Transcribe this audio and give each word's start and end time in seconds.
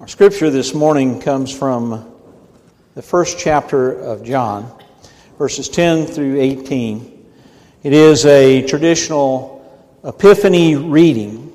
Our 0.00 0.08
scripture 0.08 0.48
this 0.48 0.72
morning 0.72 1.20
comes 1.20 1.54
from 1.54 2.10
the 2.94 3.02
first 3.02 3.38
chapter 3.38 3.92
of 3.92 4.24
John, 4.24 4.72
verses 5.36 5.68
10 5.68 6.06
through 6.06 6.40
18. 6.40 7.26
It 7.82 7.92
is 7.92 8.24
a 8.24 8.66
traditional 8.66 9.60
Epiphany 10.02 10.76
reading, 10.76 11.52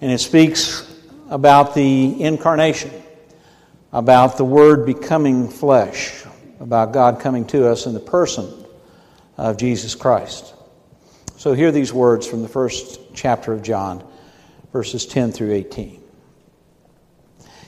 and 0.00 0.10
it 0.10 0.18
speaks 0.18 0.92
about 1.30 1.76
the 1.76 2.20
incarnation, 2.20 2.90
about 3.92 4.38
the 4.38 4.44
Word 4.44 4.84
becoming 4.84 5.48
flesh, 5.48 6.24
about 6.58 6.92
God 6.92 7.20
coming 7.20 7.46
to 7.46 7.68
us 7.68 7.86
in 7.86 7.94
the 7.94 8.00
person 8.00 8.52
of 9.36 9.56
Jesus 9.56 9.94
Christ. 9.94 10.52
So, 11.36 11.52
hear 11.52 11.70
these 11.70 11.92
words 11.92 12.26
from 12.26 12.42
the 12.42 12.48
first 12.48 12.98
chapter 13.14 13.52
of 13.52 13.62
John, 13.62 14.02
verses 14.72 15.06
10 15.06 15.30
through 15.30 15.52
18. 15.52 16.07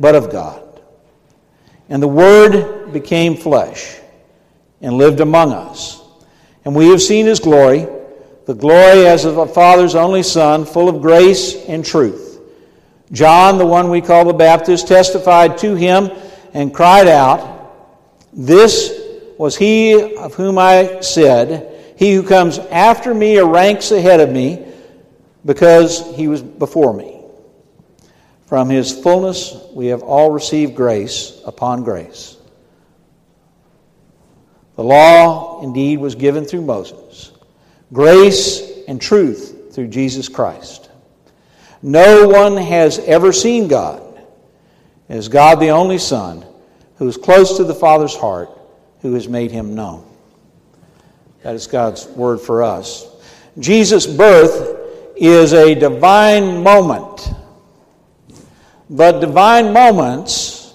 but 0.00 0.14
of 0.14 0.30
God. 0.30 0.62
And 1.88 2.02
the 2.02 2.08
Word 2.08 2.92
became 2.92 3.36
flesh 3.36 3.98
and 4.80 4.94
lived 4.94 5.20
among 5.20 5.52
us. 5.52 6.02
And 6.64 6.74
we 6.74 6.88
have 6.88 7.02
seen 7.02 7.26
His 7.26 7.40
glory, 7.40 7.86
the 8.46 8.54
glory 8.54 9.06
as 9.06 9.24
of 9.24 9.38
a 9.38 9.46
Father's 9.46 9.94
only 9.94 10.22
Son, 10.22 10.64
full 10.64 10.88
of 10.88 11.00
grace 11.02 11.64
and 11.66 11.84
truth. 11.84 12.26
John, 13.12 13.58
the 13.58 13.66
one 13.66 13.88
we 13.88 14.00
call 14.00 14.24
the 14.24 14.32
Baptist, 14.32 14.88
testified 14.88 15.58
to 15.58 15.74
him 15.74 16.10
and 16.54 16.74
cried 16.74 17.06
out, 17.06 17.72
This 18.32 19.00
was 19.38 19.56
he 19.56 20.16
of 20.16 20.34
whom 20.34 20.58
I 20.58 21.00
said, 21.00 21.94
He 21.96 22.14
who 22.14 22.22
comes 22.22 22.58
after 22.58 23.14
me 23.14 23.38
ranks 23.38 23.92
ahead 23.92 24.20
of 24.20 24.30
me, 24.30 24.64
because 25.44 26.04
he 26.16 26.26
was 26.26 26.42
before 26.42 26.92
me. 26.92 27.15
From 28.46 28.68
his 28.68 28.92
fullness 28.92 29.56
we 29.72 29.86
have 29.86 30.02
all 30.02 30.30
received 30.30 30.76
grace 30.76 31.40
upon 31.44 31.82
grace. 31.82 32.36
The 34.76 34.84
law 34.84 35.62
indeed 35.62 35.98
was 35.98 36.14
given 36.14 36.44
through 36.44 36.62
Moses, 36.62 37.32
grace 37.92 38.84
and 38.86 39.00
truth 39.00 39.74
through 39.74 39.88
Jesus 39.88 40.28
Christ. 40.28 40.90
No 41.82 42.28
one 42.28 42.56
has 42.56 42.98
ever 43.00 43.32
seen 43.32 43.68
God 43.68 44.02
as 45.08 45.28
God 45.28 45.60
the 45.60 45.70
only 45.70 45.98
Son, 45.98 46.44
who 46.96 47.08
is 47.08 47.16
close 47.16 47.56
to 47.56 47.64
the 47.64 47.74
Father's 47.74 48.16
heart, 48.16 48.50
who 49.00 49.14
has 49.14 49.28
made 49.28 49.50
him 49.50 49.74
known. 49.74 50.06
That 51.42 51.54
is 51.54 51.66
God's 51.66 52.06
word 52.08 52.40
for 52.40 52.62
us. 52.62 53.06
Jesus' 53.58 54.06
birth 54.06 54.78
is 55.16 55.52
a 55.52 55.74
divine 55.74 56.62
moment 56.62 57.30
but 58.88 59.20
divine 59.20 59.72
moments 59.72 60.74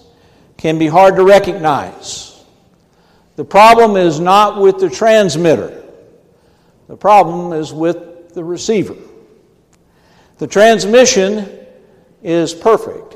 can 0.58 0.78
be 0.78 0.88
hard 0.88 1.16
to 1.16 1.24
recognize. 1.24 2.44
The 3.36 3.46
problem 3.46 3.96
is 3.98 4.20
not 4.20 4.62
with 4.62 4.80
the 4.80 4.90
transmitter, 4.90 5.84
the 6.88 6.98
problem 6.98 7.54
is 7.54 7.74
with 7.74 8.34
the 8.34 8.44
receiver. 8.44 8.96
The 10.38 10.48
transmission 10.48 11.50
is 12.24 12.54
perfect. 12.54 13.16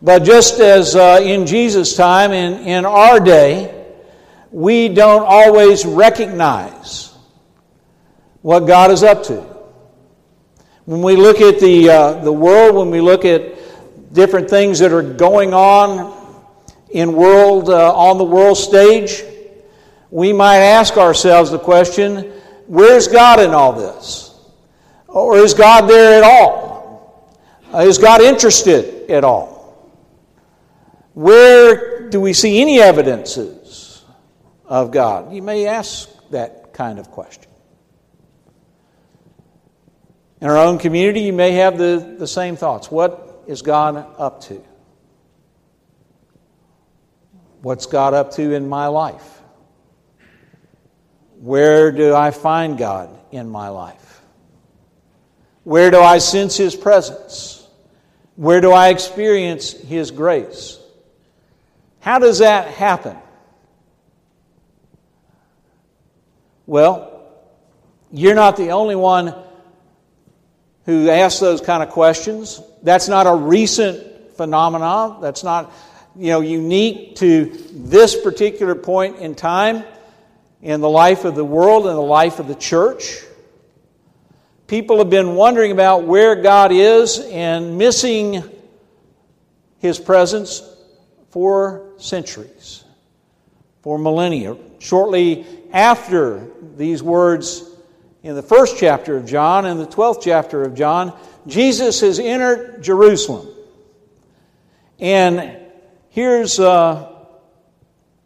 But 0.00 0.24
just 0.24 0.60
as 0.60 0.94
uh, 0.94 1.20
in 1.22 1.46
Jesus' 1.46 1.96
time, 1.96 2.32
in, 2.32 2.66
in 2.66 2.84
our 2.84 3.20
day, 3.20 3.86
we 4.50 4.88
don't 4.88 5.24
always 5.26 5.84
recognize 5.84 7.14
what 8.42 8.60
God 8.60 8.90
is 8.90 9.02
up 9.02 9.24
to. 9.24 9.44
When 10.84 11.02
we 11.02 11.16
look 11.16 11.40
at 11.40 11.60
the, 11.60 11.90
uh, 11.90 12.12
the 12.22 12.32
world, 12.32 12.76
when 12.76 12.90
we 12.90 13.00
look 13.00 13.24
at 13.24 13.55
different 14.12 14.48
things 14.48 14.78
that 14.78 14.92
are 14.92 15.02
going 15.02 15.54
on 15.54 16.14
in 16.90 17.12
world 17.12 17.68
uh, 17.68 17.94
on 17.94 18.18
the 18.18 18.24
world 18.24 18.56
stage, 18.56 19.22
we 20.10 20.32
might 20.32 20.58
ask 20.58 20.96
ourselves 20.96 21.50
the 21.50 21.58
question, 21.58 22.32
where's 22.66 23.08
God 23.08 23.40
in 23.40 23.50
all 23.50 23.72
this? 23.72 24.34
Or 25.08 25.36
is 25.38 25.54
God 25.54 25.88
there 25.88 26.22
at 26.22 26.24
all? 26.24 27.36
Uh, 27.72 27.78
is 27.78 27.98
God 27.98 28.20
interested 28.20 29.10
at 29.10 29.24
all? 29.24 29.56
Where 31.14 32.08
do 32.08 32.20
we 32.20 32.32
see 32.32 32.60
any 32.60 32.80
evidences 32.80 34.04
of 34.66 34.90
God? 34.90 35.32
You 35.32 35.42
may 35.42 35.66
ask 35.66 36.08
that 36.30 36.72
kind 36.72 36.98
of 36.98 37.10
question. 37.10 37.50
In 40.40 40.48
our 40.48 40.58
own 40.58 40.78
community, 40.78 41.20
you 41.20 41.32
may 41.32 41.52
have 41.52 41.78
the, 41.78 42.16
the 42.18 42.26
same 42.26 42.56
thoughts. 42.56 42.90
What 42.90 43.25
is 43.46 43.62
God 43.62 43.96
up 44.18 44.42
to? 44.42 44.62
What's 47.62 47.86
God 47.86 48.14
up 48.14 48.32
to 48.32 48.52
in 48.52 48.68
my 48.68 48.86
life? 48.86 49.40
Where 51.40 51.92
do 51.92 52.14
I 52.14 52.30
find 52.30 52.78
God 52.78 53.10
in 53.30 53.48
my 53.48 53.68
life? 53.68 54.22
Where 55.64 55.90
do 55.90 55.98
I 56.00 56.18
sense 56.18 56.56
His 56.56 56.76
presence? 56.76 57.66
Where 58.36 58.60
do 58.60 58.70
I 58.72 58.88
experience 58.88 59.72
His 59.72 60.10
grace? 60.10 60.78
How 62.00 62.18
does 62.18 62.38
that 62.38 62.68
happen? 62.68 63.16
Well, 66.66 67.12
you're 68.12 68.34
not 68.34 68.56
the 68.56 68.70
only 68.70 68.96
one 68.96 69.34
who 70.86 71.10
asks 71.10 71.40
those 71.40 71.60
kind 71.60 71.82
of 71.82 71.90
questions. 71.90 72.62
That's 72.82 73.08
not 73.08 73.26
a 73.26 73.34
recent 73.34 74.36
phenomenon. 74.36 75.20
That's 75.20 75.42
not 75.42 75.72
you 76.16 76.30
know, 76.30 76.40
unique 76.40 77.16
to 77.16 77.46
this 77.72 78.18
particular 78.18 78.74
point 78.74 79.18
in 79.18 79.34
time 79.34 79.84
in 80.62 80.80
the 80.80 80.88
life 80.88 81.24
of 81.24 81.34
the 81.34 81.44
world 81.44 81.86
and 81.86 81.96
the 81.96 82.00
life 82.00 82.38
of 82.38 82.48
the 82.48 82.54
church. 82.54 83.22
People 84.66 84.98
have 84.98 85.10
been 85.10 85.34
wondering 85.34 85.72
about 85.72 86.04
where 86.04 86.36
God 86.36 86.72
is 86.72 87.18
and 87.18 87.76
missing 87.76 88.42
His 89.78 89.98
presence 89.98 90.62
for 91.30 91.90
centuries, 91.98 92.84
for 93.82 93.98
millennia. 93.98 94.56
Shortly 94.78 95.46
after 95.72 96.46
these 96.76 97.02
words 97.02 97.75
in 98.26 98.34
the 98.34 98.42
first 98.42 98.76
chapter 98.76 99.16
of 99.16 99.24
John 99.24 99.66
and 99.66 99.78
the 99.78 99.86
12th 99.86 100.20
chapter 100.20 100.64
of 100.64 100.74
John, 100.74 101.16
Jesus 101.46 102.00
has 102.00 102.18
entered 102.18 102.82
Jerusalem. 102.82 103.46
And 104.98 105.56
here's 106.08 106.58
uh, 106.58 107.14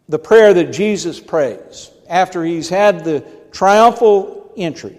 the 0.09 0.19
prayer 0.19 0.55
that 0.55 0.72
Jesus 0.72 1.21
prays 1.21 1.91
after 2.09 2.43
he's 2.43 2.71
had 2.71 3.05
the 3.05 3.27
triumphal 3.53 4.55
entry, 4.56 4.99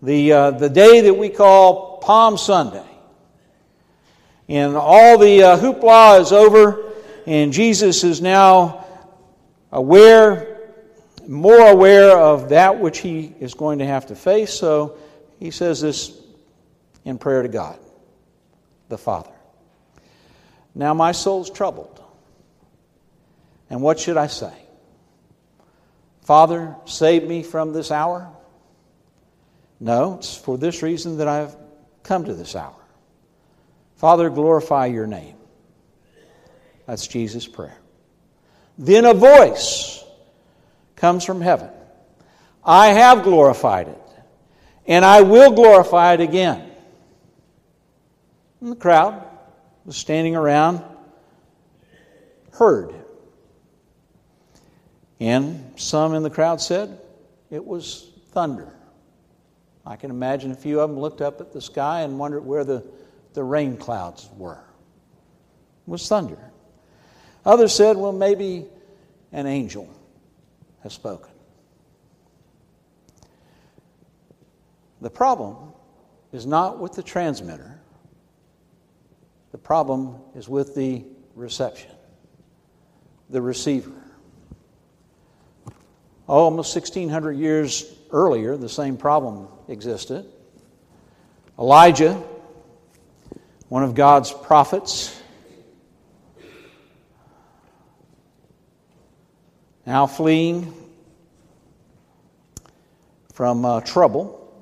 the, 0.00 0.32
uh, 0.32 0.50
the 0.52 0.70
day 0.70 1.02
that 1.02 1.14
we 1.14 1.28
call 1.28 1.98
Palm 1.98 2.38
Sunday. 2.38 2.88
And 4.48 4.74
all 4.74 5.18
the 5.18 5.42
uh, 5.42 5.58
hoopla 5.58 6.18
is 6.18 6.32
over, 6.32 6.94
and 7.26 7.52
Jesus 7.52 8.04
is 8.04 8.22
now 8.22 8.86
aware 9.70 10.49
more 11.30 11.68
aware 11.68 12.18
of 12.18 12.48
that 12.48 12.80
which 12.80 12.98
he 12.98 13.32
is 13.38 13.54
going 13.54 13.78
to 13.78 13.86
have 13.86 14.06
to 14.06 14.16
face. 14.16 14.52
So 14.52 14.98
he 15.38 15.52
says 15.52 15.80
this 15.80 16.12
in 17.04 17.18
prayer 17.18 17.42
to 17.42 17.48
God, 17.48 17.78
the 18.88 18.98
Father. 18.98 19.30
Now 20.74 20.92
my 20.92 21.12
soul's 21.12 21.48
troubled. 21.48 22.02
And 23.70 23.80
what 23.80 24.00
should 24.00 24.16
I 24.16 24.26
say? 24.26 24.52
Father, 26.22 26.74
save 26.84 27.22
me 27.22 27.44
from 27.44 27.72
this 27.72 27.92
hour? 27.92 28.28
No, 29.78 30.14
it's 30.14 30.36
for 30.36 30.58
this 30.58 30.82
reason 30.82 31.18
that 31.18 31.28
I've 31.28 31.54
come 32.02 32.24
to 32.24 32.34
this 32.34 32.56
hour. 32.56 32.74
Father, 33.94 34.30
glorify 34.30 34.86
your 34.86 35.06
name. 35.06 35.36
That's 36.86 37.06
Jesus' 37.06 37.46
prayer. 37.46 37.78
Then 38.76 39.04
a 39.04 39.14
voice 39.14 39.89
comes 41.00 41.24
from 41.24 41.40
heaven. 41.40 41.70
I 42.62 42.88
have 42.88 43.22
glorified 43.22 43.88
it, 43.88 44.02
and 44.86 45.02
I 45.02 45.22
will 45.22 45.50
glorify 45.52 46.12
it 46.12 46.20
again. 46.20 46.70
And 48.60 48.70
the 48.70 48.76
crowd 48.76 49.24
was 49.86 49.96
standing 49.96 50.36
around, 50.36 50.84
heard. 52.52 52.94
And 55.18 55.72
some 55.76 56.14
in 56.14 56.22
the 56.22 56.30
crowd 56.30 56.60
said 56.60 57.00
it 57.50 57.64
was 57.64 58.10
thunder. 58.32 58.70
I 59.86 59.96
can 59.96 60.10
imagine 60.10 60.50
a 60.50 60.54
few 60.54 60.80
of 60.80 60.90
them 60.90 60.98
looked 60.98 61.22
up 61.22 61.40
at 61.40 61.54
the 61.54 61.62
sky 61.62 62.02
and 62.02 62.18
wondered 62.18 62.44
where 62.44 62.64
the, 62.64 62.84
the 63.32 63.42
rain 63.42 63.78
clouds 63.78 64.28
were. 64.36 64.62
It 65.86 65.90
was 65.90 66.06
thunder. 66.06 66.38
Others 67.46 67.74
said, 67.74 67.96
well, 67.96 68.12
maybe 68.12 68.66
an 69.32 69.46
angel 69.46 69.88
has 70.82 70.92
spoken. 70.92 71.30
The 75.00 75.10
problem 75.10 75.56
is 76.32 76.46
not 76.46 76.78
with 76.78 76.92
the 76.92 77.02
transmitter, 77.02 77.80
the 79.52 79.58
problem 79.58 80.16
is 80.34 80.48
with 80.48 80.74
the 80.74 81.04
reception, 81.34 81.90
the 83.30 83.42
receiver. 83.42 83.92
Almost 86.28 86.74
1,600 86.74 87.32
years 87.32 87.92
earlier, 88.12 88.56
the 88.56 88.68
same 88.68 88.96
problem 88.96 89.48
existed. 89.68 90.26
Elijah, 91.58 92.22
one 93.68 93.82
of 93.82 93.94
God's 93.94 94.32
prophets, 94.32 95.19
now 99.90 100.06
fleeing 100.06 100.72
from 103.34 103.64
uh, 103.64 103.80
trouble, 103.80 104.54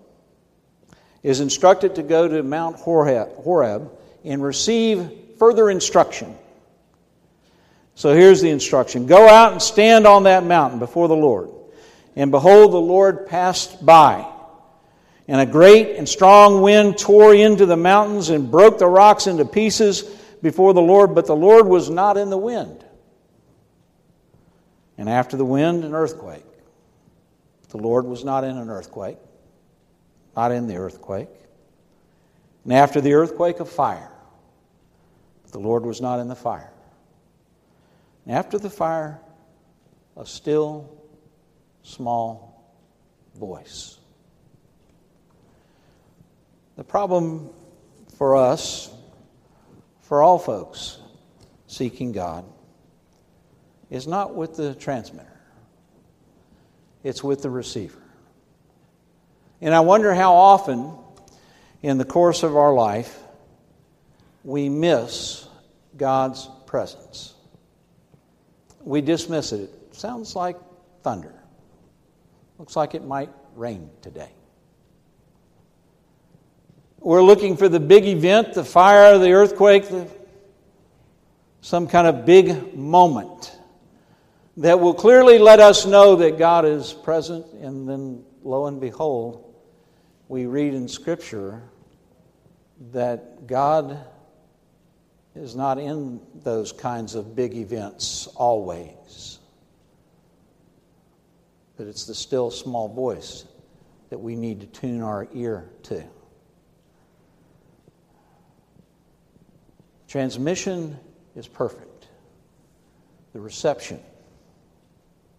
is 1.22 1.40
instructed 1.40 1.96
to 1.96 2.02
go 2.02 2.26
to 2.26 2.42
Mount 2.42 2.76
Horeb 2.76 3.90
and 4.24 4.42
receive 4.42 5.06
further 5.38 5.68
instruction. 5.68 6.34
So 7.94 8.14
here's 8.14 8.40
the 8.40 8.48
instruction 8.48 9.04
Go 9.04 9.28
out 9.28 9.52
and 9.52 9.60
stand 9.60 10.06
on 10.06 10.22
that 10.22 10.44
mountain 10.44 10.78
before 10.78 11.08
the 11.08 11.16
Lord. 11.16 11.50
And 12.16 12.30
behold, 12.30 12.72
the 12.72 12.78
Lord 12.78 13.26
passed 13.26 13.84
by. 13.84 14.26
And 15.28 15.42
a 15.42 15.52
great 15.52 15.96
and 15.96 16.08
strong 16.08 16.62
wind 16.62 16.96
tore 16.96 17.34
into 17.34 17.66
the 17.66 17.76
mountains 17.76 18.30
and 18.30 18.50
broke 18.50 18.78
the 18.78 18.86
rocks 18.86 19.26
into 19.26 19.44
pieces 19.44 20.04
before 20.40 20.72
the 20.72 20.80
Lord, 20.80 21.14
but 21.14 21.26
the 21.26 21.36
Lord 21.36 21.66
was 21.66 21.90
not 21.90 22.16
in 22.16 22.30
the 22.30 22.38
wind. 22.38 22.82
And 24.98 25.08
after 25.08 25.36
the 25.36 25.44
wind, 25.44 25.84
an 25.84 25.94
earthquake. 25.94 26.44
The 27.68 27.78
Lord 27.78 28.04
was 28.04 28.24
not 28.24 28.44
in 28.44 28.56
an 28.56 28.68
earthquake, 28.68 29.18
not 30.34 30.52
in 30.52 30.66
the 30.66 30.76
earthquake. 30.76 31.28
And 32.64 32.72
after 32.72 33.00
the 33.00 33.14
earthquake, 33.14 33.60
a 33.60 33.64
fire. 33.64 34.10
The 35.52 35.60
Lord 35.60 35.86
was 35.86 36.00
not 36.00 36.18
in 36.18 36.28
the 36.28 36.34
fire. 36.34 36.72
And 38.26 38.34
after 38.34 38.58
the 38.58 38.68
fire, 38.68 39.20
a 40.16 40.26
still, 40.26 40.90
small 41.82 42.74
voice. 43.36 43.98
The 46.76 46.84
problem 46.84 47.50
for 48.16 48.36
us, 48.36 48.90
for 50.02 50.22
all 50.22 50.38
folks 50.38 50.98
seeking 51.66 52.12
God, 52.12 52.44
is 53.90 54.06
not 54.06 54.34
with 54.34 54.56
the 54.56 54.74
transmitter, 54.74 55.40
it's 57.02 57.22
with 57.22 57.42
the 57.42 57.50
receiver. 57.50 57.98
And 59.60 59.74
I 59.74 59.80
wonder 59.80 60.14
how 60.14 60.34
often 60.34 60.92
in 61.82 61.98
the 61.98 62.04
course 62.04 62.42
of 62.42 62.56
our 62.56 62.72
life 62.72 63.18
we 64.44 64.68
miss 64.68 65.46
God's 65.96 66.48
presence. 66.66 67.34
We 68.80 69.00
dismiss 69.00 69.52
it. 69.52 69.70
It 69.90 69.94
sounds 69.94 70.36
like 70.36 70.56
thunder. 71.02 71.34
Looks 72.58 72.76
like 72.76 72.94
it 72.94 73.04
might 73.04 73.30
rain 73.56 73.90
today. 74.00 74.30
We're 77.00 77.22
looking 77.22 77.56
for 77.56 77.68
the 77.68 77.80
big 77.80 78.06
event, 78.06 78.54
the 78.54 78.64
fire, 78.64 79.18
the 79.18 79.32
earthquake, 79.32 79.88
the, 79.88 80.08
some 81.60 81.88
kind 81.88 82.06
of 82.06 82.24
big 82.24 82.76
moment 82.76 83.57
that 84.58 84.80
will 84.80 84.94
clearly 84.94 85.38
let 85.38 85.60
us 85.60 85.86
know 85.86 86.16
that 86.16 86.36
God 86.36 86.64
is 86.64 86.92
present, 86.92 87.46
and 87.62 87.88
then 87.88 88.24
lo 88.42 88.66
and 88.66 88.80
behold, 88.80 89.54
we 90.26 90.46
read 90.46 90.74
in 90.74 90.88
Scripture 90.88 91.62
that 92.90 93.46
God 93.46 94.04
is 95.36 95.54
not 95.54 95.78
in 95.78 96.20
those 96.42 96.72
kinds 96.72 97.14
of 97.14 97.36
big 97.36 97.54
events 97.54 98.26
always. 98.34 99.38
But 101.76 101.86
it's 101.86 102.06
the 102.06 102.14
still 102.14 102.50
small 102.50 102.88
voice 102.88 103.44
that 104.10 104.18
we 104.18 104.34
need 104.34 104.60
to 104.60 104.66
tune 104.66 105.02
our 105.02 105.28
ear 105.34 105.70
to. 105.84 106.02
Transmission 110.08 110.98
is 111.36 111.46
perfect, 111.46 112.08
the 113.32 113.40
reception 113.40 114.00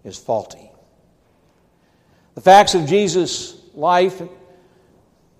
is 0.04 0.18
faulty. 0.18 0.72
The 2.36 2.42
facts 2.42 2.74
of 2.74 2.86
Jesus' 2.86 3.60
life, 3.74 4.22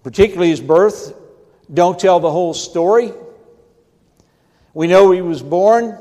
particularly 0.04 0.50
his 0.50 0.62
birth, 0.62 1.14
don't 1.74 2.00
tell 2.00 2.20
the 2.20 2.32
whole 2.32 2.54
story. 2.54 3.14
We 4.74 4.88
know 4.88 5.12
he 5.12 5.22
was 5.22 5.42
born. 5.42 5.98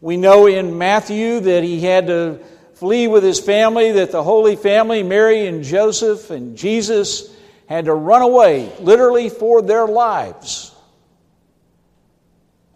We 0.00 0.16
know 0.16 0.46
in 0.46 0.78
Matthew 0.78 1.40
that 1.40 1.62
he 1.62 1.80
had 1.80 2.06
to 2.08 2.40
flee 2.74 3.06
with 3.06 3.22
his 3.22 3.38
family, 3.38 3.92
that 3.92 4.10
the 4.10 4.22
Holy 4.22 4.56
Family, 4.56 5.02
Mary 5.02 5.46
and 5.46 5.62
Joseph 5.62 6.30
and 6.30 6.56
Jesus, 6.56 7.32
had 7.66 7.84
to 7.84 7.94
run 7.94 8.22
away, 8.22 8.72
literally 8.80 9.28
for 9.28 9.62
their 9.62 9.86
lives. 9.86 10.74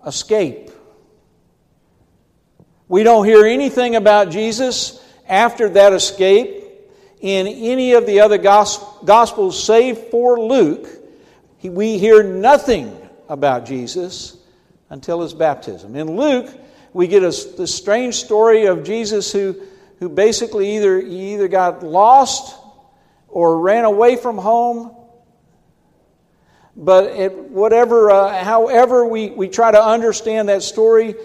Escape. 0.06 0.70
We 2.88 3.02
don't 3.02 3.24
hear 3.24 3.44
anything 3.44 3.96
about 3.96 4.30
Jesus 4.30 5.02
after 5.28 5.68
that 5.70 5.92
escape 5.92 6.64
in 7.20 7.46
any 7.48 7.94
of 7.94 8.06
the 8.06 8.20
other 8.20 8.38
Gospels, 8.38 9.62
save 9.62 9.98
for 10.10 10.38
Luke. 10.38 10.86
We 11.62 11.98
hear 11.98 12.22
nothing 12.22 12.96
about 13.28 13.66
Jesus 13.66 14.36
until 14.88 15.22
his 15.22 15.34
baptism. 15.34 15.96
In 15.96 16.16
Luke, 16.16 16.48
we 16.92 17.08
get 17.08 17.24
a, 17.24 17.30
this 17.56 17.74
strange 17.74 18.14
story 18.14 18.66
of 18.66 18.84
Jesus 18.84 19.32
who, 19.32 19.60
who 19.98 20.08
basically 20.08 20.76
either, 20.76 21.00
he 21.00 21.34
either 21.34 21.48
got 21.48 21.82
lost 21.82 22.56
or 23.26 23.58
ran 23.58 23.84
away 23.84 24.14
from 24.14 24.38
home. 24.38 24.94
But 26.76 27.32
whatever, 27.50 28.10
uh, 28.12 28.44
however 28.44 29.04
we, 29.04 29.30
we 29.30 29.48
try 29.48 29.72
to 29.72 29.82
understand 29.82 30.50
that 30.50 30.62
story, 30.62 31.16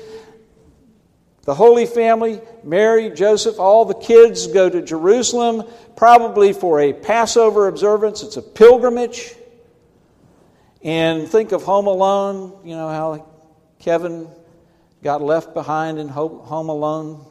the 1.44 1.56
Holy 1.56 1.88
Family, 1.88 2.40
Mary, 2.64 3.10
Joseph, 3.10 3.60
all 3.60 3.86
the 3.86 3.96
kids 3.96 4.48
go 4.48 4.70
to 4.70 4.82
Jerusalem, 4.82 5.64
probably 5.96 6.54
for 6.54 6.80
a 6.80 6.94
Passover 6.94 7.68
observance. 7.68 8.22
It's 8.22 8.38
a 8.38 8.44
pilgrimage. 8.44 9.34
And 10.84 11.28
think 11.28 11.52
of 11.52 11.64
Home 11.64 11.88
Alone, 11.88 12.60
you 12.64 12.76
know, 12.76 12.90
how 12.90 13.28
Kevin 13.80 14.28
got 15.02 15.22
left 15.22 15.54
behind 15.54 15.98
in 15.98 16.10
Home 16.10 16.70
Alone. 16.70 17.26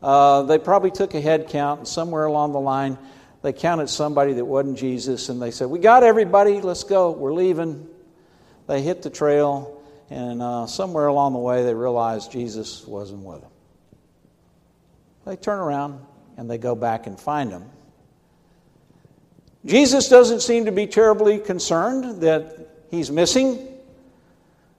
Uh, 0.00 0.42
they 0.42 0.58
probably 0.58 0.90
took 0.90 1.14
a 1.14 1.20
head 1.20 1.48
count, 1.48 1.80
and 1.80 1.88
somewhere 1.88 2.26
along 2.26 2.52
the 2.52 2.60
line, 2.60 2.98
they 3.42 3.52
counted 3.52 3.88
somebody 3.88 4.34
that 4.34 4.44
wasn't 4.44 4.78
Jesus, 4.78 5.28
and 5.28 5.40
they 5.40 5.50
said, 5.50 5.68
We 5.68 5.78
got 5.78 6.02
everybody, 6.02 6.60
let's 6.60 6.84
go, 6.84 7.10
we're 7.10 7.32
leaving. 7.32 7.88
They 8.66 8.80
hit 8.80 9.02
the 9.02 9.10
trail, 9.10 9.73
and 10.10 10.42
uh, 10.42 10.66
somewhere 10.66 11.06
along 11.06 11.32
the 11.32 11.38
way, 11.38 11.62
they 11.62 11.74
realize 11.74 12.28
Jesus 12.28 12.84
wasn't 12.86 13.24
with 13.24 13.40
them. 13.40 13.50
They 15.26 15.36
turn 15.36 15.58
around 15.58 16.00
and 16.36 16.50
they 16.50 16.58
go 16.58 16.74
back 16.74 17.06
and 17.06 17.18
find 17.18 17.50
him. 17.50 17.64
Jesus 19.64 20.08
doesn't 20.08 20.40
seem 20.40 20.66
to 20.66 20.72
be 20.72 20.86
terribly 20.86 21.38
concerned 21.38 22.20
that 22.22 22.84
he's 22.90 23.10
missing. 23.10 23.66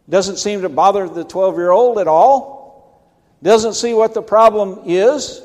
Doesn't 0.07 0.37
seem 0.37 0.61
to 0.61 0.69
bother 0.69 1.09
the 1.09 1.23
12 1.23 1.55
year 1.55 1.71
old 1.71 1.97
at 1.97 2.07
all. 2.07 3.03
Doesn't 3.41 3.73
see 3.73 3.93
what 3.93 4.13
the 4.13 4.21
problem 4.21 4.81
is. 4.85 5.41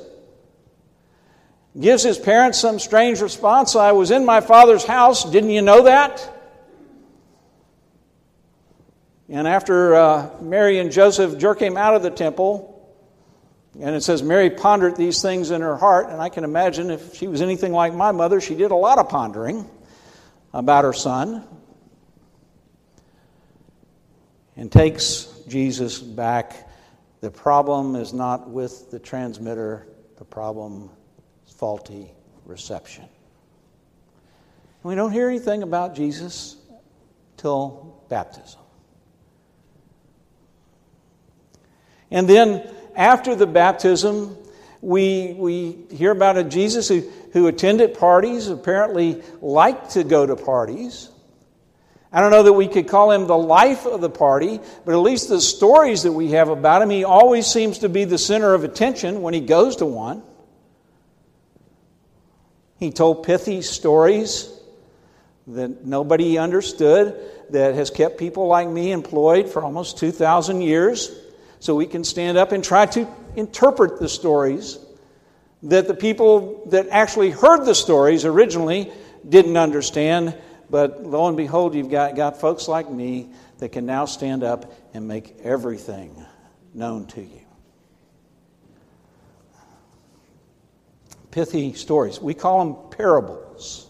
Gives 1.79 2.03
his 2.03 2.19
parents 2.19 2.59
some 2.59 2.79
strange 2.79 3.21
response 3.21 3.77
I 3.77 3.93
was 3.93 4.11
in 4.11 4.27
my 4.27 4.41
father's 4.41 4.85
house. 4.85 5.25
Didn't 5.31 5.51
you 5.51 5.63
know 5.63 5.85
that? 5.85 6.40
And 9.31 9.47
after 9.47 9.95
uh, 9.95 10.31
Mary 10.41 10.81
and 10.81 10.91
Joseph 10.91 11.39
jerk 11.39 11.61
him 11.63 11.77
out 11.77 11.95
of 11.95 12.03
the 12.03 12.11
temple, 12.11 12.67
and 13.81 13.95
it 13.95 14.03
says 14.03 14.25
Mary 14.25 14.51
pondered 14.51 14.97
these 14.97 15.23
things 15.23 15.53
in 15.53 15.61
her 15.61 15.77
heart, 15.77 16.11
and 16.11 16.21
I 16.21 16.29
can 16.29 16.43
imagine 16.43 16.91
if 16.91 17.15
she 17.15 17.29
was 17.29 17.41
anything 17.41 17.73
like 17.73 17.95
my 17.95 18.11
mother, 18.11 18.41
she 18.41 18.57
did 18.57 18.73
a 18.73 18.77
lot 18.77 18.99
of 18.99 19.09
pondering 19.09 19.71
about 20.53 20.85
her 20.85 20.93
son. 20.93 21.45
And 24.57 24.71
takes 24.71 25.25
Jesus 25.49 26.01
back 26.01 26.69
The 27.21 27.31
problem 27.31 27.97
is 27.97 28.13
not 28.13 28.49
with 28.49 28.91
the 28.91 28.99
transmitter, 28.99 29.87
the 30.17 30.25
problem 30.25 30.91
is 31.47 31.53
faulty 31.53 32.11
reception. 32.47 33.05
We 34.83 34.95
don't 34.95 35.13
hear 35.13 35.29
anything 35.29 35.63
about 35.63 35.95
Jesus 35.95 36.57
till 37.37 38.03
baptism. 38.09 38.60
And 42.11 42.29
then 42.29 42.69
after 42.97 43.35
the 43.35 43.47
baptism, 43.47 44.37
we, 44.81 45.35
we 45.35 45.77
hear 45.91 46.11
about 46.11 46.39
a 46.39 46.45
Jesus 46.45 46.89
who, 46.89 47.01
who 47.33 47.47
attended 47.47 47.95
parties, 47.95 48.49
apparently 48.49 49.23
liked 49.41 49.91
to 49.93 50.05
go 50.05 50.27
to 50.27 50.37
parties. 50.37 51.09
I 52.13 52.21
don't 52.21 52.33
know 52.33 52.43
that 52.43 52.53
we 52.55 52.67
could 52.67 52.89
call 52.89 53.13
him 53.13 53.29
the 53.29 53.39
life 53.39 53.87
of 53.87 54.01
the 54.01 54.11
party, 54.11 54.59
but 54.85 54.93
at 54.93 54.99
least 54.99 55.29
the 55.29 55.41
stories 55.41 56.03
that 56.03 56.13
we 56.13 56.33
have 56.33 56.49
about 56.49 56.83
him, 56.83 56.91
he 56.91 57.05
always 57.05 57.47
seems 57.47 57.79
to 57.79 57.89
be 57.89 58.05
the 58.05 58.19
center 58.19 58.53
of 58.53 58.65
attention 58.65 59.23
when 59.23 59.33
he 59.33 59.41
goes 59.41 59.77
to 59.77 59.87
one. 59.87 60.23
He 62.79 62.91
told 62.91 63.23
pithy 63.23 63.63
stories 63.63 64.51
that 65.47 65.85
nobody 65.85 66.39
understood, 66.39 67.17
that 67.51 67.75
has 67.75 67.91
kept 67.91 68.19
people 68.19 68.47
like 68.47 68.69
me 68.69 68.91
employed 68.91 69.49
for 69.49 69.63
almost 69.63 69.99
2,000 69.99 70.63
years 70.63 71.15
so 71.61 71.75
we 71.75 71.87
can 71.87 72.03
stand 72.03 72.39
up 72.39 72.53
and 72.53 72.65
try 72.65 72.87
to 72.87 73.07
interpret 73.37 74.01
the 74.01 74.09
stories 74.09 74.79
that 75.63 75.87
the 75.87 75.95
people 75.95 76.67
that 76.71 76.89
actually 76.89 77.31
heard 77.31 77.65
the 77.67 77.75
stories 77.75 78.25
originally 78.25 78.91
didn't 79.29 79.59
understand. 79.59 80.37
But 80.71 81.05
lo 81.05 81.29
and 81.29 81.37
behold, 81.37 81.75
you've 81.75 81.91
got, 81.91 82.17
got 82.17 82.41
folks 82.41 82.67
like 82.67 82.91
me 82.91 83.31
that 83.59 83.69
can 83.71 83.85
now 83.85 84.07
stand 84.07 84.43
up 84.43 84.73
and 84.95 85.07
make 85.07 85.37
everything 85.43 86.25
known 86.73 87.07
to 87.09 87.21
you. 87.21 87.43
Pithy 91.31 91.75
stories. 91.75 92.21
We 92.21 92.33
call 92.33 92.65
them 92.65 92.97
parables. 92.97 93.87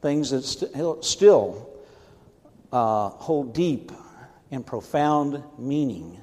Things 0.00 0.30
that 0.30 0.42
st- 0.42 1.04
still 1.04 1.68
uh, 2.72 3.10
hold 3.10 3.52
deep 3.52 3.92
and 4.50 4.64
profound 4.64 5.42
meaning 5.58 6.18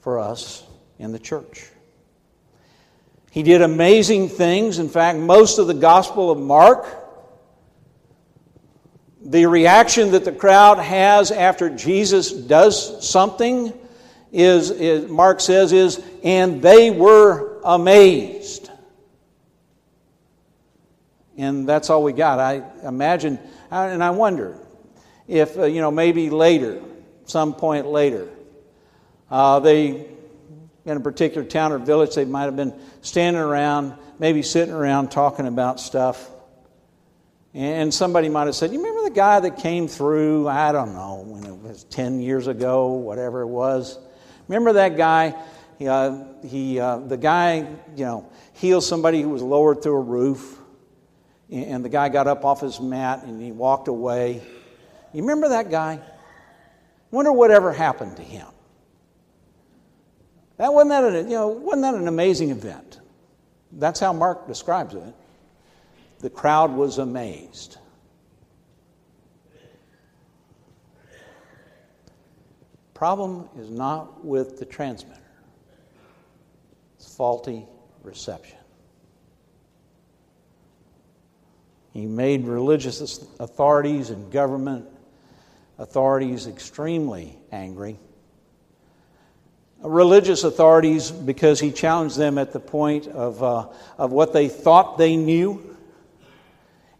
for 0.00 0.18
us 0.18 0.64
in 0.98 1.12
the 1.12 1.18
church. 1.18 1.66
He 3.30 3.42
did 3.42 3.62
amazing 3.62 4.28
things. 4.28 4.78
In 4.78 4.88
fact, 4.88 5.18
most 5.18 5.58
of 5.58 5.66
the 5.66 5.74
Gospel 5.74 6.30
of 6.30 6.38
Mark, 6.38 6.86
the 9.22 9.46
reaction 9.46 10.12
that 10.12 10.24
the 10.24 10.32
crowd 10.32 10.78
has 10.78 11.30
after 11.30 11.68
Jesus 11.70 12.32
does 12.32 13.06
something 13.08 13.72
is, 14.32 14.70
is 14.70 15.10
Mark 15.10 15.40
says, 15.40 15.72
is, 15.72 16.02
and 16.22 16.62
they 16.62 16.90
were 16.90 17.60
amazed. 17.64 18.70
And 21.36 21.68
that's 21.68 21.90
all 21.90 22.02
we 22.02 22.12
got. 22.12 22.38
I 22.38 22.62
imagine, 22.82 23.38
and 23.70 24.02
I 24.02 24.10
wonder 24.10 24.58
if, 25.28 25.56
uh, 25.56 25.64
you 25.64 25.80
know, 25.80 25.90
maybe 25.90 26.30
later, 26.30 26.82
some 27.28 27.54
point 27.54 27.86
later. 27.86 28.28
Uh, 29.30 29.60
they, 29.60 30.06
in 30.84 30.96
a 30.96 31.00
particular 31.00 31.46
town 31.46 31.72
or 31.72 31.78
village, 31.78 32.14
they 32.14 32.24
might 32.24 32.44
have 32.44 32.56
been 32.56 32.74
standing 33.02 33.40
around, 33.40 33.94
maybe 34.18 34.42
sitting 34.42 34.74
around 34.74 35.10
talking 35.10 35.46
about 35.46 35.78
stuff. 35.78 36.30
And 37.54 37.92
somebody 37.92 38.28
might 38.28 38.46
have 38.46 38.54
said, 38.54 38.72
You 38.72 38.78
remember 38.78 39.02
the 39.08 39.14
guy 39.14 39.40
that 39.40 39.58
came 39.58 39.88
through, 39.88 40.48
I 40.48 40.72
don't 40.72 40.94
know, 40.94 41.24
when 41.26 41.44
it 41.44 41.56
was 41.56 41.84
10 41.84 42.20
years 42.20 42.46
ago, 42.46 42.88
whatever 42.92 43.42
it 43.42 43.48
was? 43.48 43.98
Remember 44.48 44.74
that 44.74 44.96
guy? 44.96 45.34
Uh, 45.80 46.24
he, 46.46 46.80
uh, 46.80 46.98
the 46.98 47.16
guy, 47.16 47.58
you 47.94 48.04
know, 48.04 48.30
healed 48.54 48.84
somebody 48.84 49.22
who 49.22 49.28
was 49.28 49.42
lowered 49.42 49.82
through 49.82 49.96
a 49.96 50.00
roof, 50.00 50.58
and 51.50 51.84
the 51.84 51.88
guy 51.88 52.08
got 52.08 52.26
up 52.26 52.44
off 52.44 52.60
his 52.60 52.80
mat 52.80 53.24
and 53.24 53.40
he 53.40 53.52
walked 53.52 53.88
away. 53.88 54.42
You 55.12 55.22
remember 55.22 55.50
that 55.50 55.70
guy? 55.70 56.00
Wonder 57.10 57.32
whatever 57.32 57.72
happened 57.72 58.16
to 58.16 58.22
him. 58.22 58.46
That 60.58 60.74
wasn't 60.74 60.90
that, 60.90 61.04
a, 61.04 61.22
you 61.22 61.36
know, 61.36 61.48
wasn't 61.48 61.82
that 61.82 61.94
an 61.94 62.08
amazing 62.08 62.50
event? 62.50 63.00
That's 63.72 64.00
how 64.00 64.12
Mark 64.12 64.46
describes 64.46 64.94
it. 64.94 65.14
The 66.18 66.30
crowd 66.30 66.72
was 66.72 66.98
amazed. 66.98 67.78
Problem 72.92 73.48
is 73.56 73.70
not 73.70 74.24
with 74.24 74.58
the 74.58 74.64
transmitter. 74.64 75.20
It's 76.96 77.14
faulty 77.14 77.64
reception. 78.02 78.58
He 81.92 82.06
made 82.06 82.44
religious 82.44 83.24
authorities 83.38 84.10
and 84.10 84.32
government 84.32 84.86
authorities 85.78 86.46
extremely 86.46 87.38
angry. 87.52 87.98
Religious 89.80 90.42
authorities, 90.42 91.10
because 91.10 91.60
he 91.60 91.70
challenged 91.70 92.16
them 92.16 92.36
at 92.36 92.52
the 92.52 92.60
point 92.60 93.06
of, 93.06 93.42
uh, 93.42 93.68
of 93.96 94.10
what 94.10 94.32
they 94.32 94.48
thought 94.48 94.98
they 94.98 95.16
knew, 95.16 95.76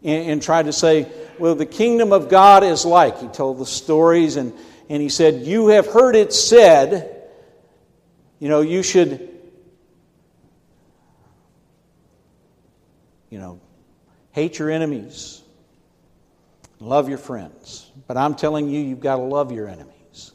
and, 0.01 0.31
and 0.31 0.41
tried 0.41 0.65
to 0.65 0.73
say, 0.73 1.05
Well, 1.37 1.55
the 1.55 1.65
kingdom 1.65 2.13
of 2.13 2.29
God 2.29 2.63
is 2.63 2.85
like. 2.85 3.19
He 3.19 3.27
told 3.27 3.59
the 3.59 3.65
stories, 3.65 4.37
and, 4.37 4.53
and 4.87 5.01
he 5.01 5.09
said, 5.09 5.41
You 5.41 5.67
have 5.67 5.87
heard 5.87 6.15
it 6.15 6.31
said, 6.31 7.17
you 8.39 8.47
know, 8.47 8.61
you 8.61 8.81
should, 8.81 9.29
you 13.29 13.39
know, 13.39 13.59
hate 14.31 14.57
your 14.57 14.69
enemies, 14.69 15.41
love 16.79 17.09
your 17.09 17.17
friends. 17.17 17.91
But 18.07 18.17
I'm 18.17 18.35
telling 18.35 18.69
you, 18.69 18.79
you've 18.79 18.99
got 18.99 19.17
to 19.17 19.21
love 19.21 19.51
your 19.51 19.67
enemies. 19.67 20.31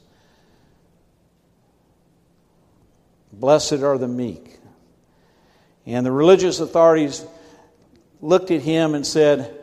Blessed 3.32 3.82
are 3.82 3.98
the 3.98 4.08
meek. 4.08 4.58
And 5.86 6.06
the 6.06 6.12
religious 6.12 6.60
authorities 6.60 7.24
looked 8.20 8.50
at 8.50 8.62
him 8.62 8.94
and 8.94 9.06
said, 9.06 9.54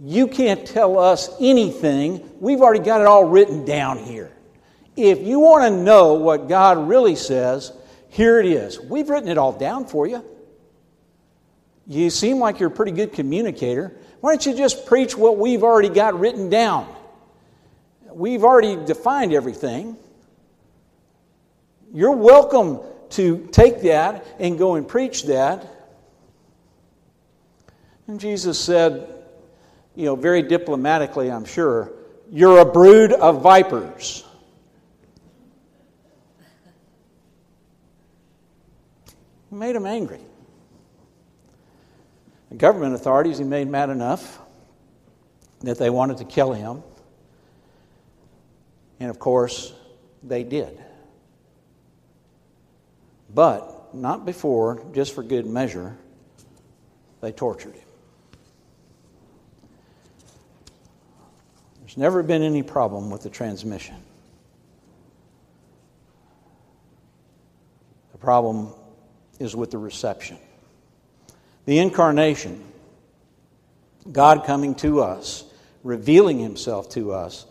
You 0.00 0.28
can't 0.28 0.66
tell 0.66 0.98
us 0.98 1.30
anything. 1.40 2.28
We've 2.40 2.60
already 2.60 2.84
got 2.84 3.00
it 3.00 3.06
all 3.06 3.24
written 3.24 3.64
down 3.64 3.98
here. 3.98 4.30
If 4.96 5.22
you 5.22 5.40
want 5.40 5.64
to 5.64 5.82
know 5.82 6.14
what 6.14 6.48
God 6.48 6.88
really 6.88 7.16
says, 7.16 7.72
here 8.08 8.38
it 8.38 8.46
is. 8.46 8.80
We've 8.80 9.08
written 9.08 9.28
it 9.28 9.38
all 9.38 9.52
down 9.52 9.86
for 9.86 10.06
you. 10.06 10.24
You 11.86 12.10
seem 12.10 12.38
like 12.38 12.60
you're 12.60 12.68
a 12.68 12.72
pretty 12.72 12.92
good 12.92 13.12
communicator. 13.12 13.96
Why 14.24 14.32
don't 14.32 14.46
you 14.46 14.54
just 14.54 14.86
preach 14.86 15.18
what 15.18 15.36
we've 15.36 15.62
already 15.62 15.90
got 15.90 16.18
written 16.18 16.48
down? 16.48 16.88
we've 18.10 18.42
already 18.42 18.82
defined 18.86 19.34
everything. 19.34 19.98
You're 21.92 22.16
welcome 22.16 22.80
to 23.10 23.46
take 23.52 23.82
that 23.82 24.26
and 24.38 24.58
go 24.58 24.76
and 24.76 24.88
preach 24.88 25.24
that. 25.24 25.66
And 28.06 28.18
Jesus 28.18 28.58
said, 28.58 29.12
you 29.94 30.06
know, 30.06 30.16
very 30.16 30.40
diplomatically, 30.40 31.30
I'm 31.30 31.44
sure, 31.44 31.92
you're 32.30 32.60
a 32.60 32.64
brood 32.64 33.12
of 33.12 33.42
vipers. 33.42 34.24
Made 39.50 39.76
him 39.76 39.84
angry. 39.84 40.20
The 42.54 42.58
government 42.58 42.94
authorities, 42.94 43.38
he 43.38 43.44
made 43.44 43.66
mad 43.66 43.90
enough 43.90 44.38
that 45.62 45.76
they 45.76 45.90
wanted 45.90 46.18
to 46.18 46.24
kill 46.24 46.52
him. 46.52 46.84
And 49.00 49.10
of 49.10 49.18
course, 49.18 49.72
they 50.22 50.44
did. 50.44 50.80
But 53.34 53.92
not 53.92 54.24
before, 54.24 54.80
just 54.92 55.16
for 55.16 55.24
good 55.24 55.46
measure, 55.46 55.96
they 57.20 57.32
tortured 57.32 57.74
him. 57.74 57.88
There's 61.80 61.96
never 61.96 62.22
been 62.22 62.42
any 62.42 62.62
problem 62.62 63.10
with 63.10 63.24
the 63.24 63.30
transmission. 63.30 63.96
The 68.12 68.18
problem 68.18 68.68
is 69.40 69.56
with 69.56 69.72
the 69.72 69.78
reception. 69.78 70.38
The 71.66 71.78
incarnation, 71.78 72.62
God 74.10 74.44
coming 74.44 74.74
to 74.76 75.00
us, 75.00 75.44
revealing 75.82 76.38
himself 76.38 76.88
to 76.90 77.12
us 77.12 77.46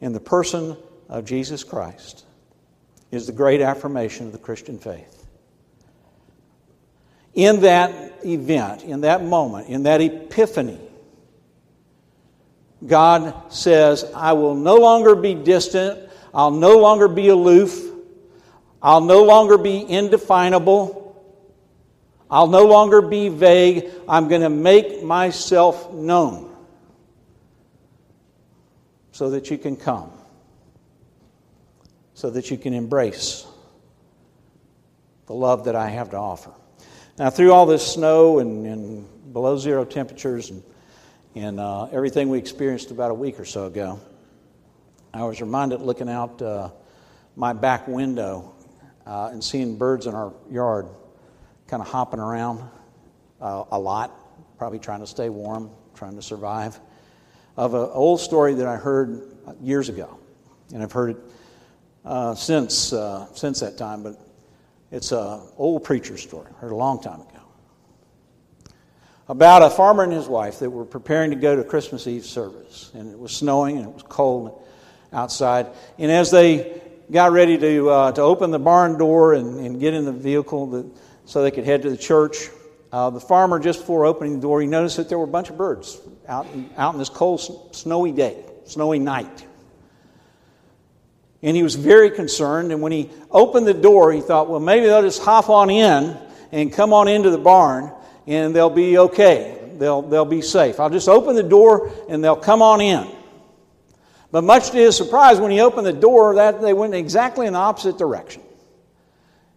in 0.00 0.12
the 0.12 0.20
person 0.20 0.76
of 1.08 1.24
Jesus 1.24 1.62
Christ 1.62 2.24
is 3.10 3.26
the 3.26 3.32
great 3.32 3.60
affirmation 3.60 4.26
of 4.26 4.32
the 4.32 4.38
Christian 4.38 4.78
faith. 4.78 5.26
In 7.34 7.60
that 7.60 8.24
event, 8.24 8.82
in 8.82 9.02
that 9.02 9.22
moment, 9.24 9.68
in 9.68 9.84
that 9.84 10.00
epiphany, 10.00 10.80
God 12.86 13.52
says, 13.52 14.10
I 14.14 14.32
will 14.32 14.54
no 14.54 14.76
longer 14.76 15.14
be 15.14 15.34
distant, 15.34 16.10
I'll 16.34 16.50
no 16.50 16.78
longer 16.78 17.08
be 17.08 17.28
aloof, 17.28 17.80
I'll 18.82 19.00
no 19.00 19.22
longer 19.22 19.56
be 19.56 19.88
indefinable. 19.88 21.01
I'll 22.32 22.46
no 22.46 22.64
longer 22.64 23.02
be 23.02 23.28
vague. 23.28 23.90
I'm 24.08 24.26
going 24.26 24.40
to 24.40 24.48
make 24.48 25.02
myself 25.02 25.92
known 25.92 26.50
so 29.10 29.28
that 29.30 29.50
you 29.50 29.58
can 29.58 29.76
come, 29.76 30.10
so 32.14 32.30
that 32.30 32.50
you 32.50 32.56
can 32.56 32.72
embrace 32.72 33.46
the 35.26 35.34
love 35.34 35.66
that 35.66 35.76
I 35.76 35.90
have 35.90 36.08
to 36.10 36.16
offer. 36.16 36.50
Now, 37.18 37.28
through 37.28 37.52
all 37.52 37.66
this 37.66 37.86
snow 37.86 38.38
and, 38.38 38.66
and 38.66 39.32
below 39.34 39.58
zero 39.58 39.84
temperatures 39.84 40.48
and, 40.48 40.62
and 41.34 41.60
uh, 41.60 41.84
everything 41.92 42.30
we 42.30 42.38
experienced 42.38 42.90
about 42.90 43.10
a 43.10 43.14
week 43.14 43.38
or 43.38 43.44
so 43.44 43.66
ago, 43.66 44.00
I 45.12 45.24
was 45.24 45.42
reminded 45.42 45.82
looking 45.82 46.08
out 46.08 46.40
uh, 46.40 46.70
my 47.36 47.52
back 47.52 47.86
window 47.86 48.54
uh, 49.04 49.28
and 49.30 49.44
seeing 49.44 49.76
birds 49.76 50.06
in 50.06 50.14
our 50.14 50.32
yard 50.50 50.88
kind 51.72 51.80
of 51.80 51.88
hopping 51.88 52.20
around 52.20 52.62
uh, 53.40 53.64
a 53.70 53.78
lot, 53.78 54.14
probably 54.58 54.78
trying 54.78 55.00
to 55.00 55.06
stay 55.06 55.30
warm, 55.30 55.70
trying 55.94 56.14
to 56.14 56.20
survive, 56.20 56.78
of 57.56 57.72
an 57.72 57.88
old 57.94 58.20
story 58.20 58.52
that 58.52 58.66
I 58.66 58.76
heard 58.76 59.22
years 59.58 59.88
ago. 59.88 60.18
And 60.74 60.82
I've 60.82 60.92
heard 60.92 61.12
it 61.12 61.16
uh, 62.04 62.34
since, 62.34 62.92
uh, 62.92 63.26
since 63.32 63.60
that 63.60 63.78
time, 63.78 64.02
but 64.02 64.20
it's 64.90 65.12
an 65.12 65.40
old 65.56 65.82
preacher 65.82 66.18
story, 66.18 66.52
heard 66.58 66.72
a 66.72 66.76
long 66.76 67.00
time 67.00 67.22
ago. 67.22 67.40
About 69.28 69.62
a 69.62 69.70
farmer 69.70 70.02
and 70.02 70.12
his 70.12 70.28
wife 70.28 70.58
that 70.58 70.68
were 70.68 70.84
preparing 70.84 71.30
to 71.30 71.36
go 71.36 71.56
to 71.56 71.64
Christmas 71.64 72.06
Eve 72.06 72.26
service. 72.26 72.90
And 72.92 73.10
it 73.10 73.18
was 73.18 73.34
snowing 73.34 73.78
and 73.78 73.88
it 73.88 73.94
was 73.94 74.02
cold 74.02 74.62
outside. 75.10 75.68
And 75.96 76.10
as 76.10 76.30
they 76.30 76.82
got 77.10 77.32
ready 77.32 77.56
to, 77.56 77.88
uh, 77.88 78.12
to 78.12 78.20
open 78.20 78.50
the 78.50 78.58
barn 78.58 78.98
door 78.98 79.32
and, 79.32 79.58
and 79.58 79.80
get 79.80 79.94
in 79.94 80.04
the 80.04 80.12
vehicle 80.12 80.66
that, 80.66 80.86
so 81.24 81.42
they 81.42 81.50
could 81.50 81.64
head 81.64 81.82
to 81.82 81.90
the 81.90 81.96
church, 81.96 82.48
uh, 82.92 83.08
the 83.08 83.20
farmer, 83.20 83.58
just 83.58 83.80
before 83.80 84.04
opening 84.04 84.34
the 84.34 84.42
door, 84.42 84.60
he 84.60 84.66
noticed 84.66 84.98
that 84.98 85.08
there 85.08 85.18
were 85.18 85.24
a 85.24 85.28
bunch 85.28 85.48
of 85.48 85.56
birds 85.56 85.98
out 86.28 86.46
in, 86.52 86.68
out 86.76 86.92
in 86.92 86.98
this 86.98 87.08
cold, 87.08 87.74
snowy 87.74 88.12
day, 88.12 88.44
snowy 88.66 88.98
night. 88.98 89.46
And 91.42 91.56
he 91.56 91.62
was 91.62 91.74
very 91.74 92.10
concerned. 92.10 92.70
And 92.70 92.82
when 92.82 92.92
he 92.92 93.10
opened 93.30 93.66
the 93.66 93.74
door, 93.74 94.12
he 94.12 94.20
thought, 94.20 94.48
well, 94.48 94.60
maybe 94.60 94.86
they'll 94.86 95.02
just 95.02 95.22
hop 95.22 95.48
on 95.48 95.70
in 95.70 96.16
and 96.52 96.72
come 96.72 96.92
on 96.92 97.08
into 97.08 97.30
the 97.30 97.38
barn 97.38 97.92
and 98.26 98.54
they'll 98.54 98.70
be 98.70 98.98
okay. 98.98 99.58
They'll, 99.78 100.02
they'll 100.02 100.24
be 100.24 100.42
safe. 100.42 100.78
I'll 100.78 100.90
just 100.90 101.08
open 101.08 101.34
the 101.34 101.42
door 101.42 101.90
and 102.08 102.22
they'll 102.22 102.36
come 102.36 102.62
on 102.62 102.80
in. 102.80 103.10
But 104.30 104.44
much 104.44 104.70
to 104.70 104.76
his 104.76 104.96
surprise, 104.96 105.40
when 105.40 105.50
he 105.50 105.60
opened 105.60 105.86
the 105.86 105.92
door, 105.92 106.36
that 106.36 106.60
they 106.60 106.72
went 106.72 106.94
exactly 106.94 107.46
in 107.46 107.54
the 107.54 107.58
opposite 107.58 107.98
direction, 107.98 108.42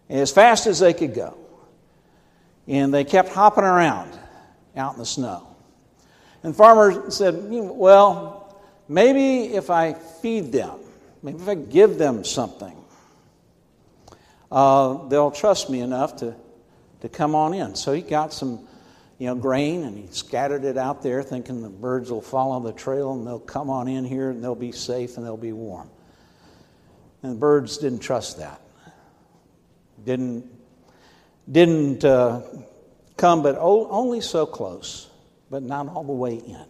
as 0.08 0.30
fast 0.30 0.66
as 0.66 0.80
they 0.80 0.92
could 0.92 1.14
go. 1.14 1.36
And 2.68 2.92
they 2.92 3.04
kept 3.04 3.30
hopping 3.30 3.64
around 3.64 4.18
out 4.76 4.94
in 4.94 4.98
the 4.98 5.06
snow. 5.06 5.46
And 6.42 6.52
the 6.52 6.56
farmer 6.56 7.10
said, 7.10 7.36
Well, 7.48 8.60
maybe 8.88 9.54
if 9.54 9.70
I 9.70 9.94
feed 9.94 10.52
them, 10.52 10.78
maybe 11.22 11.38
if 11.38 11.48
I 11.48 11.54
give 11.54 11.98
them 11.98 12.24
something, 12.24 12.76
uh, 14.50 15.08
they'll 15.08 15.30
trust 15.30 15.70
me 15.70 15.80
enough 15.80 16.16
to, 16.16 16.34
to 17.00 17.08
come 17.08 17.34
on 17.34 17.54
in. 17.54 17.74
So 17.74 17.92
he 17.92 18.02
got 18.02 18.32
some 18.32 18.66
you 19.18 19.26
know, 19.26 19.34
grain 19.34 19.84
and 19.84 19.96
he 19.96 20.06
scattered 20.10 20.64
it 20.64 20.76
out 20.76 21.02
there 21.02 21.22
thinking 21.22 21.62
the 21.62 21.68
birds 21.68 22.10
will 22.10 22.22
follow 22.22 22.60
the 22.60 22.72
trail 22.72 23.14
and 23.14 23.26
they'll 23.26 23.38
come 23.38 23.70
on 23.70 23.88
in 23.88 24.04
here 24.04 24.30
and 24.30 24.44
they'll 24.44 24.54
be 24.54 24.72
safe 24.72 25.16
and 25.16 25.24
they'll 25.24 25.36
be 25.36 25.52
warm. 25.52 25.88
And 27.22 27.32
the 27.32 27.38
birds 27.38 27.78
didn't 27.78 28.00
trust 28.00 28.38
that. 28.38 28.60
Didn't, 30.04 30.46
didn't 31.50 32.04
uh, 32.04 32.42
come, 33.16 33.42
but 33.42 33.56
only 33.58 34.20
so 34.20 34.46
close, 34.46 35.08
but 35.50 35.62
not 35.62 35.88
all 35.88 36.04
the 36.04 36.12
way 36.12 36.34
in. 36.34 36.66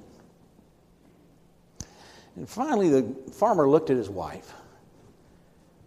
And 2.36 2.48
finally, 2.48 2.88
the 2.88 3.32
farmer 3.32 3.68
looked 3.68 3.90
at 3.90 3.96
his 3.96 4.10
wife 4.10 4.52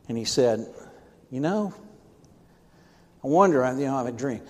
and 0.08 0.18
he 0.18 0.26
said, 0.26 0.68
You 1.30 1.40
know, 1.40 1.74
I 3.24 3.28
wonder, 3.28 3.58
you 3.78 3.86
know, 3.86 3.96
I 3.96 3.98
have 4.00 4.08
a 4.08 4.12
dream. 4.12 4.42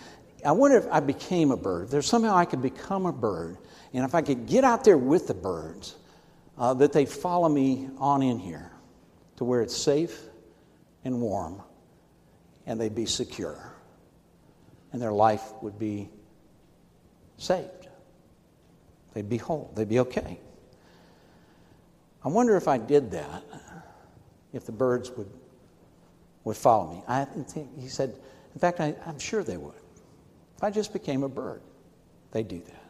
I 0.46 0.54
wonder 0.54 0.78
if 0.78 0.88
I 0.90 1.02
became 1.02 1.52
a 1.52 1.58
bird. 1.58 1.90
There's 1.90 2.08
somehow 2.08 2.36
I 2.36 2.46
could 2.46 2.62
become 2.62 3.06
a 3.06 3.12
bird. 3.12 3.58
And 3.94 4.06
if 4.06 4.16
I 4.16 4.22
could 4.22 4.46
get 4.46 4.64
out 4.64 4.86
there 4.86 4.98
with 4.98 5.28
the 5.28 5.34
birds, 5.34 5.96
uh, 6.58 6.74
that 6.76 6.94
they 6.94 7.06
follow 7.06 7.50
me 7.50 7.90
on 7.98 8.22
in 8.22 8.38
here 8.38 8.72
to 9.38 9.44
where 9.44 9.62
it's 9.62 9.76
safe 9.76 10.22
and 11.04 11.22
warm 11.22 11.62
and 12.66 12.80
they'd 12.80 12.94
be 12.94 13.06
secure. 13.06 13.69
And 14.92 15.02
their 15.02 15.12
life 15.12 15.44
would 15.62 15.78
be 15.78 16.10
saved. 17.38 17.88
They'd 19.14 19.30
be 19.30 19.38
whole. 19.38 19.72
They'd 19.76 19.90
be 19.90 20.00
okay. 20.00 20.40
I 22.24 22.28
wonder 22.28 22.58
if 22.58 22.68
I 22.68 22.78
did 22.78 23.12
that, 23.12 23.44
if 24.52 24.66
the 24.66 24.72
birds 24.72 25.10
would, 25.12 25.30
would 26.44 26.58
follow 26.58 26.92
me. 26.92 27.04
I 27.08 27.26
think, 27.26 27.70
he 27.80 27.88
said, 27.88 28.14
in 28.54 28.60
fact, 28.60 28.80
I, 28.80 28.96
I'm 29.06 29.20
sure 29.20 29.44
they 29.44 29.58
would. 29.58 29.74
If 30.58 30.64
I 30.64 30.70
just 30.70 30.92
became 30.92 31.24
a 31.24 31.30
bird, 31.30 31.62
they'd 32.32 32.48
do 32.48 32.60
that. 32.60 32.84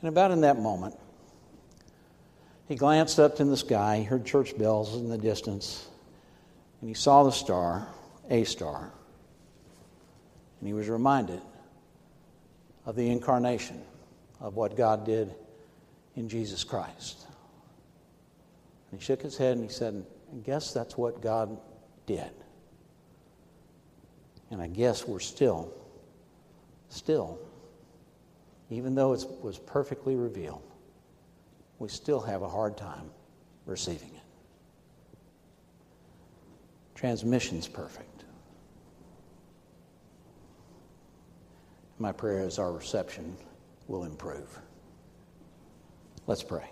And 0.00 0.08
about 0.08 0.30
in 0.30 0.40
that 0.42 0.58
moment, 0.58 0.96
he 2.66 2.76
glanced 2.76 3.18
up 3.18 3.40
in 3.40 3.50
the 3.50 3.56
sky, 3.56 3.98
he 3.98 4.04
heard 4.04 4.24
church 4.24 4.56
bells 4.56 4.94
in 4.94 5.08
the 5.08 5.18
distance, 5.18 5.88
and 6.80 6.88
he 6.88 6.94
saw 6.94 7.24
the 7.24 7.32
star, 7.32 7.88
a 8.30 8.44
star, 8.44 8.92
and 10.58 10.66
he 10.66 10.72
was 10.72 10.88
reminded 10.88 11.40
of 12.86 12.96
the 12.96 13.10
incarnation 13.10 13.82
of 14.40 14.56
what 14.56 14.76
God 14.76 15.04
did 15.04 15.34
in 16.16 16.28
Jesus 16.28 16.64
Christ. 16.64 17.26
And 18.90 19.00
he 19.00 19.04
shook 19.04 19.22
his 19.22 19.36
head 19.36 19.56
and 19.56 19.64
he 19.64 19.72
said, 19.72 20.04
I 20.32 20.38
guess 20.38 20.72
that's 20.72 20.96
what 20.96 21.20
God 21.20 21.58
did. 22.06 22.30
And 24.50 24.62
I 24.62 24.68
guess 24.68 25.06
we're 25.06 25.20
still 25.20 25.72
Still, 26.88 27.38
even 28.70 28.94
though 28.94 29.12
it 29.12 29.24
was 29.42 29.58
perfectly 29.58 30.16
revealed, 30.16 30.62
we 31.78 31.88
still 31.88 32.20
have 32.20 32.42
a 32.42 32.48
hard 32.48 32.76
time 32.76 33.10
receiving 33.66 34.08
it. 34.08 34.22
Transmission's 36.94 37.68
perfect. 37.68 38.17
My 41.98 42.12
prayer 42.12 42.46
is 42.46 42.58
our 42.58 42.72
reception 42.72 43.36
will 43.88 44.04
improve. 44.04 44.58
Let's 46.26 46.42
pray. 46.42 46.70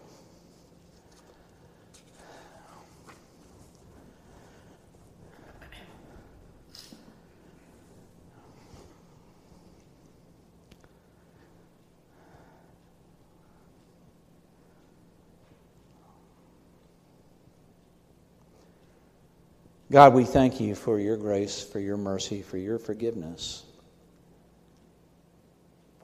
God, 19.90 20.14
we 20.14 20.24
thank 20.24 20.60
you 20.60 20.74
for 20.74 20.98
your 20.98 21.16
grace, 21.16 21.62
for 21.62 21.80
your 21.80 21.96
mercy, 21.96 22.42
for 22.42 22.58
your 22.58 22.78
forgiveness, 22.78 23.62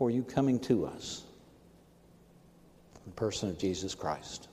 for 0.02 0.10
you 0.10 0.24
coming 0.24 0.58
to 0.58 0.84
us 0.84 1.22
the 3.04 3.12
person 3.12 3.48
of 3.48 3.56
Jesus 3.56 3.94
Christ. 3.94 4.48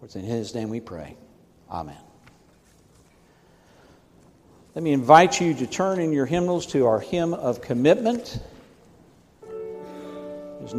For 0.00 0.06
it's 0.06 0.16
in 0.16 0.24
his 0.24 0.54
name 0.54 0.70
we 0.70 0.80
pray. 0.80 1.18
Amen. 1.70 2.00
Let 4.74 4.82
me 4.82 4.92
invite 4.92 5.38
you 5.38 5.52
to 5.52 5.66
turn 5.66 6.00
in 6.00 6.14
your 6.14 6.24
hymnals 6.24 6.64
to 6.68 6.86
our 6.86 6.98
hymn 6.98 7.34
of 7.34 7.60
commitment. 7.60 8.42
There's 9.42 10.72